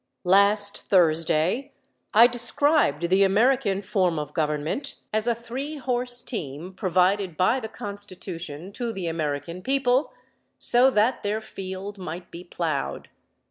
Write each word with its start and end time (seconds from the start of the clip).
Last 0.25 0.89
Thursday 0.89 1.73
I 2.11 2.25
described 2.25 3.09
the 3.11 3.21
American 3.21 3.83
form 3.83 4.17
of 4.17 4.33
government 4.33 4.95
as 5.13 5.27
a 5.27 5.35
three 5.35 5.75
horse 5.77 6.23
team 6.23 6.73
provided 6.73 7.37
by 7.37 7.59
the 7.59 7.67
Constitution 7.69 8.71
to 8.71 8.91
the 8.91 9.05
American 9.05 9.61
people 9.61 10.11
so 10.57 10.89
that 10.89 11.21
their 11.21 11.39
field 11.39 11.99
might 11.99 12.31
be 12.31 12.43
plowed. 12.43 13.09